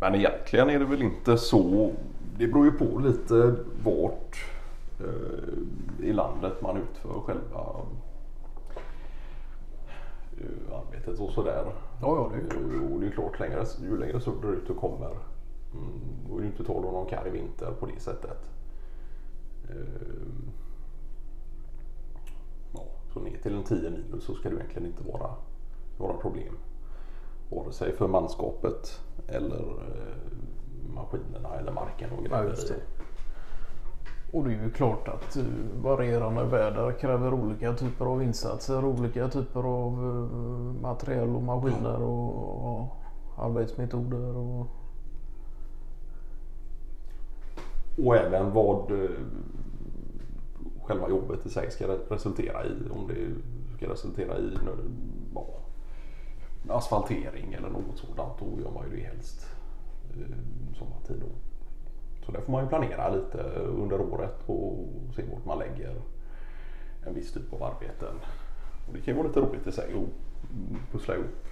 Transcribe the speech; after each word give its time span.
Men 0.00 0.14
egentligen 0.14 0.70
är 0.70 0.78
det 0.78 0.84
väl 0.84 1.02
inte 1.02 1.38
så. 1.38 1.92
Det 2.36 2.46
beror 2.46 2.64
ju 2.64 2.72
på 2.72 2.98
lite 2.98 3.54
vart 3.82 4.44
eh, 5.00 6.06
i 6.06 6.12
landet 6.12 6.62
man 6.62 6.76
utför 6.76 7.20
själva 7.20 7.60
eh, 7.60 7.84
arbetet 10.72 11.20
och 11.20 11.30
sådär. 11.30 11.64
Ja, 11.64 11.72
ja, 12.00 12.30
det 12.32 12.36
är 12.36 12.50
klart. 12.50 12.62
Eh, 12.62 12.92
och 12.92 13.00
det 13.00 13.06
är 13.06 13.10
klart, 13.10 13.40
längre, 13.40 13.64
ju 13.80 13.98
längre 13.98 14.20
söderut 14.20 14.66
du 14.66 14.74
kommer 14.74 15.10
mm, 15.74 16.00
då 16.28 16.36
är 16.36 16.40
det 16.40 16.46
inte 16.46 16.64
tal 16.64 16.84
om 16.84 16.92
någon 16.92 17.06
karg 17.06 17.30
vinter 17.30 17.72
på 17.80 17.86
det 17.86 18.00
sättet. 18.00 18.50
Eh, 19.68 19.76
ja, 22.72 22.84
så 23.12 23.20
ner 23.20 23.38
till 23.42 23.54
en 23.54 23.64
10 23.64 23.90
minus 23.90 24.24
så 24.24 24.34
ska 24.34 24.48
det 24.48 24.54
egentligen 24.54 24.86
inte 24.86 25.02
vara 25.02 25.30
några 25.98 26.14
problem. 26.14 26.54
Vare 27.50 27.72
sig 27.72 27.92
för 27.96 28.08
manskapet 28.08 29.00
eller 29.28 29.60
eh, 29.60 30.94
maskinerna 30.94 31.54
eller 31.54 31.72
marken 31.72 32.10
och 32.10 32.24
grejer. 32.24 32.54
Ja, 32.68 32.74
och 34.32 34.44
det 34.44 34.50
är 34.50 34.62
ju 34.62 34.70
klart 34.70 35.08
att 35.08 35.36
uh, 35.36 35.44
varierande 35.82 36.44
väder 36.44 36.92
kräver 36.92 37.34
olika 37.34 37.72
typer 37.74 38.04
av 38.04 38.22
insatser, 38.22 38.84
olika 38.84 39.28
typer 39.28 39.60
av 39.60 40.04
uh, 40.04 40.80
material 40.80 41.36
och 41.36 41.42
maskiner 41.42 42.02
och, 42.02 42.64
och 42.64 42.96
arbetsmetoder. 43.38 44.36
Och... 44.36 44.66
och 48.04 48.16
även 48.16 48.52
vad 48.52 48.90
eh, 48.90 49.10
själva 50.82 51.08
jobbet 51.08 51.46
i 51.46 51.48
sig 51.48 51.70
ska 51.70 51.86
resultera 52.10 52.64
i. 52.66 52.90
Om 52.90 53.08
det 53.08 53.14
ska 53.76 53.92
resultera 53.92 54.38
i 54.38 54.58
ja, 55.34 55.46
asfaltering 56.68 57.52
eller 57.52 57.68
något 57.68 57.98
sådant. 57.98 58.38
Då 58.40 58.60
gör 58.62 58.70
man 58.70 58.90
ju 58.90 58.96
det 58.96 59.02
helst 59.02 59.46
eh, 60.10 60.36
sommartid. 60.78 61.16
Då. 61.20 61.47
Så 62.28 62.32
där 62.32 62.40
får 62.40 62.52
man 62.52 62.62
ju 62.62 62.68
planera 62.68 63.08
lite 63.08 63.38
under 63.58 64.00
året 64.00 64.42
och 64.46 64.78
se 65.16 65.22
vart 65.22 65.44
man 65.44 65.58
lägger 65.58 65.94
en 67.06 67.14
viss 67.14 67.32
typ 67.32 67.52
av 67.52 67.62
arbeten. 67.62 68.14
Och 68.86 68.92
det 68.92 69.00
kan 69.00 69.14
ju 69.14 69.18
vara 69.18 69.28
lite 69.28 69.40
roligt 69.40 69.66
i 69.66 69.72
sig 69.72 69.94
att 69.94 70.92
pussla 70.92 71.14
ihop. 71.14 71.46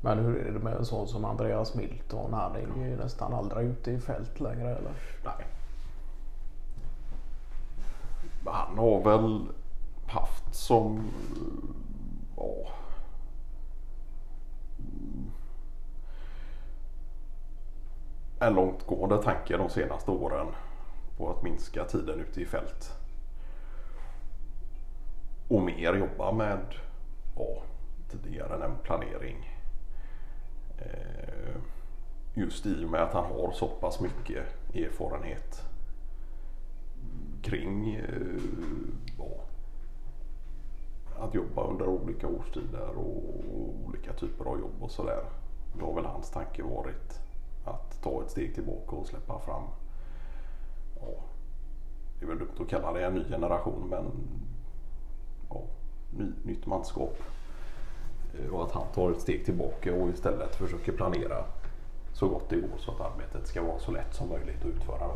Men 0.00 0.18
hur 0.18 0.36
är 0.36 0.52
det 0.52 0.58
med 0.58 0.76
en 0.76 0.86
sån 0.86 1.08
som 1.08 1.24
Andreas 1.24 1.74
Milton? 1.74 2.32
Han 2.32 2.56
är 2.56 2.88
ju 2.88 2.96
nästan 2.96 3.34
aldrig 3.34 3.66
ute 3.66 3.90
i 3.90 4.00
fält 4.00 4.40
längre 4.40 4.76
eller? 4.76 4.92
Nej. 5.24 5.46
Han 8.44 8.78
har 8.78 9.04
väl 9.04 9.48
haft 10.06 10.54
som 10.54 11.10
ja, 12.36 12.52
en 18.38 18.54
långtgående 18.54 19.22
tanke 19.22 19.56
de 19.56 19.70
senaste 19.70 20.10
åren 20.10 20.46
på 21.16 21.30
att 21.30 21.42
minska 21.42 21.84
tiden 21.84 22.20
ute 22.20 22.40
i 22.40 22.46
fält. 22.46 22.92
Och 25.48 25.62
mer 25.62 25.94
jobba 25.94 26.32
med 26.32 26.74
ja, 27.36 27.62
tidigare 28.10 28.58
nämnd 28.58 28.82
planering. 28.82 29.60
Eh, 30.78 31.56
just 32.34 32.66
i 32.66 32.84
och 32.84 32.90
med 32.90 33.02
att 33.02 33.12
han 33.12 33.24
har 33.24 33.52
så 33.52 33.68
pass 33.68 34.00
mycket 34.00 34.44
erfarenhet 34.74 35.64
kring 37.42 37.94
eh, 37.94 38.40
ja, 39.18 39.44
att 41.18 41.34
jobba 41.34 41.66
under 41.66 41.88
olika 41.88 42.28
årstider 42.28 42.88
och 42.96 43.44
olika 43.86 44.12
typer 44.12 44.44
av 44.44 44.60
jobb 44.60 44.82
och 44.82 44.90
sådär. 44.90 45.24
Då 45.78 45.86
har 45.86 45.94
väl 45.94 46.04
hans 46.04 46.30
tanke 46.30 46.62
varit 46.62 47.25
att 47.66 48.02
ta 48.02 48.22
ett 48.22 48.30
steg 48.30 48.54
tillbaka 48.54 48.96
och 48.96 49.06
släppa 49.06 49.38
fram, 49.38 49.62
ja, 51.00 51.08
det 52.18 52.24
är 52.24 52.28
väl 52.28 52.38
dumt 52.38 52.60
att 52.60 52.68
kalla 52.68 52.92
det 52.92 53.06
en 53.06 53.14
ny 53.14 53.24
generation 53.24 53.88
men 53.88 54.04
ja, 55.50 55.62
ny, 56.10 56.32
nytt 56.44 56.66
manskap. 56.66 57.16
Eh, 58.38 58.54
och 58.54 58.64
att 58.64 58.72
han 58.72 58.86
tar 58.94 59.10
ett 59.10 59.20
steg 59.20 59.44
tillbaka 59.44 59.94
och 59.94 60.08
istället 60.08 60.54
försöker 60.54 60.92
planera 60.92 61.44
så 62.12 62.28
gott 62.28 62.48
det 62.48 62.56
går 62.56 62.78
så 62.78 62.90
att 62.90 63.00
arbetet 63.00 63.46
ska 63.46 63.62
vara 63.62 63.78
så 63.78 63.92
lätt 63.92 64.14
som 64.14 64.28
möjligt 64.28 64.60
att 64.60 64.66
utföra. 64.66 65.10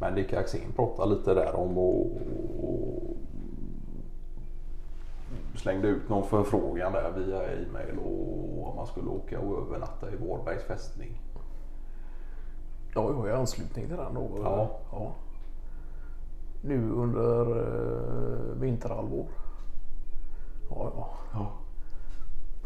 Men 0.00 0.14
Dick 0.14 0.32
Axén 0.32 0.72
pratar 0.76 1.06
lite 1.06 1.34
där 1.34 1.56
om 1.56 1.78
och, 1.78 2.06
och 2.62 3.16
slängde 5.54 5.88
ut 5.88 6.08
någon 6.08 6.24
förfrågan 6.24 6.92
där 6.92 7.10
via 7.10 7.52
e-mail 7.52 7.98
och 7.98 8.68
om 8.68 8.76
man 8.76 8.86
skulle 8.86 9.08
åka 9.08 9.40
och 9.40 9.66
övernatta 9.66 10.12
i 10.12 10.16
Vårbergs 10.16 10.62
fästning. 10.62 11.20
Ja, 12.94 13.08
jag 13.08 13.12
har 13.12 13.26
ju 13.26 13.32
anslutning 13.32 13.86
till 13.88 13.96
den 13.96 14.14
då. 14.14 14.30
Ja. 14.42 14.70
ja. 14.92 15.12
Nu 16.62 16.90
under 16.92 17.58
uh, 17.58 18.60
vinterhalvår. 18.60 19.26
Ja, 20.70 20.92
ja. 20.96 21.10
ja. 21.32 21.52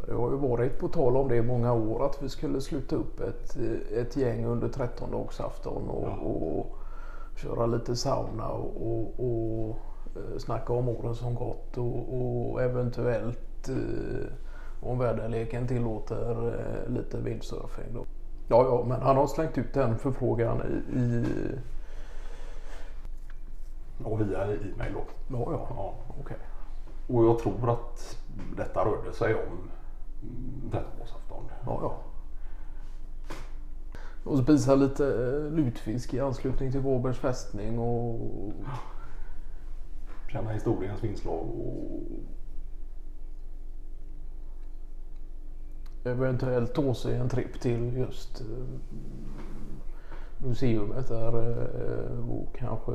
Det 0.06 0.14
har 0.14 0.30
ju 0.30 0.36
varit 0.36 0.78
på 0.78 0.88
tal 0.88 1.16
om 1.16 1.28
det 1.28 1.36
i 1.36 1.42
många 1.42 1.72
år 1.72 2.06
att 2.06 2.22
vi 2.22 2.28
skulle 2.28 2.60
sluta 2.60 2.96
upp 2.96 3.20
ett, 3.20 3.56
ett 3.92 4.16
gäng 4.16 4.44
under 4.44 4.68
trettondagsafton 4.68 5.88
och, 5.88 6.08
ja. 6.08 6.16
och 6.16 6.76
köra 7.36 7.66
lite 7.66 7.96
sauna 7.96 8.48
och, 8.48 8.88
och, 8.88 9.20
och 9.20 9.76
eh, 10.16 10.38
snacka 10.38 10.72
om 10.72 10.88
åren 10.88 11.14
som 11.14 11.34
gått 11.34 11.78
och, 11.78 12.14
och 12.20 12.62
eventuellt 12.62 13.68
eh, 13.68 14.26
om 14.80 14.98
väderleken 14.98 15.68
tillåter 15.68 16.48
eh, 16.48 16.92
lite 16.92 17.16
windsurfing. 17.20 17.94
Då. 17.94 18.04
Ja, 18.48 18.64
ja, 18.64 18.84
men 18.88 19.02
han 19.02 19.16
har 19.16 19.26
slängt 19.26 19.58
ut 19.58 19.74
den 19.74 19.98
förfrågan 19.98 20.62
i... 20.62 20.98
i... 20.98 21.24
Och 24.04 24.20
via 24.20 24.44
e-mail 24.44 24.92
då. 24.94 25.04
Ja, 25.28 25.52
ja. 25.52 25.66
Ja. 25.70 25.94
Okej. 26.20 26.36
Och 27.08 27.24
jag 27.24 27.38
tror 27.38 27.70
att 27.70 28.18
detta 28.56 28.84
rörde 28.84 29.12
sig 29.12 29.34
om 29.34 29.70
Vänersborgsafton. 30.70 31.44
Ja, 31.66 31.78
ja. 31.82 31.96
Och 34.24 34.38
spisa 34.38 34.74
lite 34.74 35.06
eh, 35.06 35.52
lutfisk 35.52 36.14
i 36.14 36.20
anslutning 36.20 36.72
till 36.72 36.80
Vårbergs 36.80 37.18
fästning 37.18 37.78
och... 37.78 38.20
Känna 40.32 40.50
historiens 40.50 41.04
vingslag 41.04 41.48
och 41.48 42.02
Eventuellt 46.04 46.78
åse 46.78 47.16
en 47.16 47.28
tripp 47.28 47.60
till 47.60 47.96
just 47.96 48.40
eh, 48.40 48.46
museumet 50.38 51.08
där 51.08 51.50
eh, 51.50 52.30
och 52.30 52.56
kanske 52.56 52.92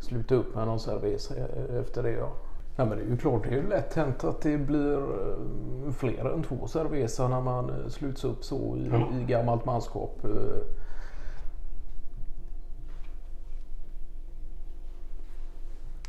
sluta 0.00 0.34
upp 0.34 0.54
med 0.54 0.66
någon 0.66 0.80
cerveza 0.80 1.34
efter 1.80 2.02
det. 2.02 2.10
Ja. 2.10 2.32
Ja, 2.76 2.84
men 2.84 2.98
det 2.98 3.04
är 3.04 3.08
ju 3.08 3.16
klart, 3.16 3.42
det 3.44 3.48
är 3.48 3.54
ju 3.62 3.68
lätt 3.68 3.94
hänt 3.94 4.24
att 4.24 4.40
det 4.40 4.58
blir 4.58 4.94
eh, 4.98 5.92
fler 5.92 6.24
än 6.34 6.42
två 6.42 6.66
cerveza 6.66 7.28
när 7.28 7.40
man 7.40 7.70
eh, 7.70 7.88
sluts 7.88 8.24
upp 8.24 8.44
så 8.44 8.76
i, 8.76 8.88
Ja. 8.92 9.08
i 9.20 9.24
gammalt 9.24 9.64
manskap. 9.64 10.24
eh. 10.24 10.30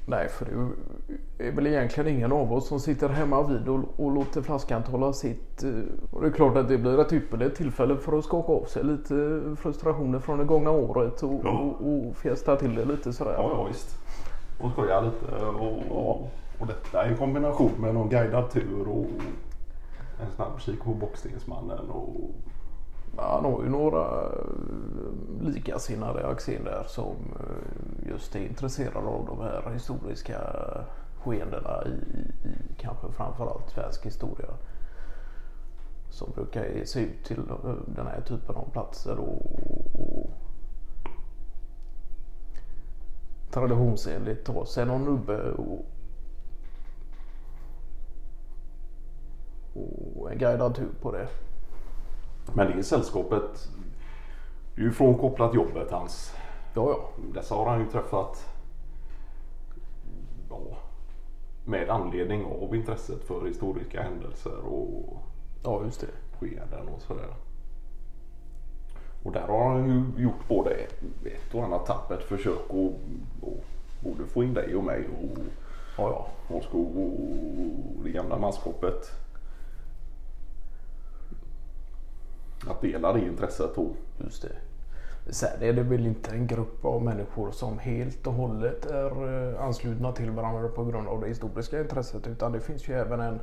Nej, 0.08 0.30
för 0.30 0.46
det 1.38 1.48
är 1.48 1.52
väl 1.52 1.68
egentligen 1.68 2.16
ingen 2.16 2.32
av 2.32 2.54
oss 2.54 2.68
som 2.68 2.80
sitter 2.80 3.10
hemma 3.10 3.48
vid 3.48 3.68
och, 3.68 3.80
och 3.98 4.12
låter 4.12 4.42
flaskan 4.42 4.84
tala 4.84 5.14
sitt. 5.14 5.64
Och 6.12 6.22
det 6.22 6.28
är 6.28 6.32
klart 6.32 6.58
att 6.58 6.68
det 6.68 6.78
blir 6.78 7.00
ett 7.02 7.14
ypperligt 7.14 7.58
tillfälle 7.58 7.98
för 7.98 8.18
att 8.18 8.24
skaka 8.26 8.52
av 8.52 8.66
sig 8.66 8.84
lite 8.84 9.42
frustrationer 9.58 10.20
från 10.20 10.38
det 10.40 10.44
gångna 10.46 10.72
året 10.72 11.24
och, 11.24 11.42
Ja. 11.44 11.50
och, 11.60 11.88
och 12.08 12.18
fjästa 12.18 12.56
till 12.56 12.76
det 12.76 12.86
lite 12.86 13.14
sådär. 13.14 13.34
Ja, 13.34 13.50
ja 13.52 13.64
visst. 13.64 13.98
Och 14.62 14.72
skoja 14.72 15.02
lite 15.02 15.46
och, 15.46 16.10
och, 16.10 16.28
och 16.60 16.68
detta 16.68 17.12
i 17.12 17.16
kombination 17.16 17.72
med 17.78 17.94
någon 17.94 18.10
guidad 18.10 18.52
tur 18.52 18.88
och 18.88 19.06
en 20.22 20.32
snabb 20.36 20.60
kik 20.60 20.84
på 20.84 20.94
Bockstensmannen 20.94 21.90
och 21.90 22.32
Han 23.18 23.46
har 23.46 23.64
ju 23.64 23.70
några 23.70 24.24
eh, 24.24 25.42
likasinnade 25.42 26.28
axén 26.28 26.64
där 26.64 26.84
som 26.88 27.16
eh, 27.40 28.10
just 28.10 28.36
är 28.36 28.40
intresserade 28.40 29.08
av 29.08 29.26
de 29.26 29.40
här 29.40 29.72
historiska 29.74 30.40
skeendena 31.24 31.84
i, 31.86 32.18
i, 32.18 32.50
i 32.50 32.76
kanske 32.78 33.12
framförallt 33.12 33.70
svensk 33.70 34.06
historia. 34.06 34.50
Som 36.10 36.32
brukar 36.32 36.66
ge 36.66 36.86
sig 36.86 37.04
ut 37.04 37.26
till 37.26 37.40
eh, 37.40 37.76
den 37.86 38.08
här 38.08 38.22
typen 38.22 38.56
av 38.56 38.70
platser 38.72 39.20
och, 39.20 39.46
och 39.94 40.30
traditionsenligt 43.52 44.46
ta 44.46 44.66
sig 44.66 44.86
någon 44.86 45.06
nubbe 45.06 45.52
och, 45.52 45.86
en 50.28 50.38
guidad 50.38 50.76
tur 50.76 50.90
på 51.02 51.12
det. 51.12 51.28
Men 52.54 52.78
det 52.78 52.84
sällskapet, 52.84 53.70
det 54.76 54.82
är 54.82 54.86
ju 54.86 54.92
frånkopplat 54.92 55.54
jobbet 55.56 55.92
hans. 55.92 56.36
Ja, 56.74 56.90
ja. 56.90 57.10
Dessa 57.34 57.56
har 57.56 57.66
han 57.70 57.80
ju 57.80 57.86
träffat 57.86 58.50
ja, 60.50 60.62
med 61.66 61.90
anledning 61.90 62.46
av 62.46 62.76
intresset 62.76 63.24
för 63.28 63.46
historiska 63.46 64.02
händelser 64.04 64.66
och 64.66 65.18
Ja, 65.64 65.82
just 65.84 66.02
det. 66.02 66.08
skeenden 66.40 66.88
och 66.88 67.02
sådär. 67.02 67.36
Och 69.24 69.32
där 69.32 69.48
har 69.48 69.70
han 69.70 69.90
ju 69.90 70.24
gjort 70.24 70.48
både 70.48 70.70
ett 70.70 71.54
och 71.54 71.64
annat 71.64 71.86
tappert 71.86 72.24
försök 72.24 72.70
att 72.70 72.72
och 73.42 73.64
både 74.04 74.26
få 74.26 74.44
in 74.44 74.54
dig 74.54 74.76
och 74.76 74.84
mig 74.84 75.08
och 75.22 75.38
Ja, 75.98 76.10
ja. 76.10 76.28
Hånskog 76.48 76.98
och 76.98 78.04
det 78.04 78.10
gamla 78.10 78.38
manskapet. 78.38 79.12
Att 82.70 82.82
dela 82.82 83.14
det 83.14 83.20
intresset 83.20 83.78
och 83.78 83.96
Just 84.18 84.42
det. 84.42 84.52
Sen 85.30 85.62
är 85.62 85.74
det 85.74 85.84
väl 85.84 86.06
inte 86.06 86.32
en 86.32 86.48
grupp 86.48 86.86
av 86.86 87.04
människor 87.04 87.52
som 87.52 87.80
helt 87.80 88.28
och 88.28 88.34
hållet 88.34 88.86
är 88.86 89.54
eh, 89.54 89.64
anslutna 89.64 90.12
till 90.12 90.32
varandra 90.32 90.70
på 90.70 90.86
grund 90.86 91.08
av 91.08 91.22
det 91.22 91.28
historiska 91.28 91.82
intresset 91.82 92.28
utan 92.28 92.52
det 92.52 92.60
finns 92.60 92.88
ju 92.90 92.94
även 92.94 93.20
en 93.20 93.40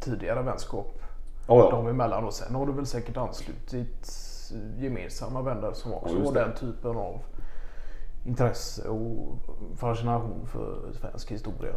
tidigare 0.00 0.42
vänskap 0.42 1.02
Ja, 1.48 1.58
ja. 1.58 1.70
dem 1.70 1.86
emellan 1.88 2.24
och 2.24 2.32
sen 2.34 2.54
har 2.54 2.66
det 2.66 2.72
väl 2.72 2.86
säkert 2.86 3.16
anslutit 3.16 4.10
gemensamma 4.76 5.42
vänner 5.42 5.72
som 5.72 5.94
också 5.94 6.14
just 6.18 6.26
har 6.26 6.34
den 6.34 6.54
typen 6.54 6.96
av 6.96 7.20
intresse 8.24 8.88
och 8.88 9.38
fascination 9.76 10.46
för 10.46 10.92
svensk 11.00 11.30
historia. 11.32 11.74